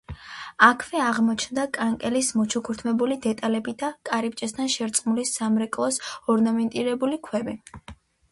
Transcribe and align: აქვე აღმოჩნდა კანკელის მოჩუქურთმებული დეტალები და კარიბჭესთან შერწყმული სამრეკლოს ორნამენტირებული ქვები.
აქვე 0.67 1.01
აღმოჩნდა 1.07 1.65
კანკელის 1.77 2.29
მოჩუქურთმებული 2.37 3.17
დეტალები 3.27 3.75
და 3.83 3.91
კარიბჭესთან 4.11 4.71
შერწყმული 4.77 5.25
სამრეკლოს 5.33 6.01
ორნამენტირებული 6.35 7.21
ქვები. 7.29 7.55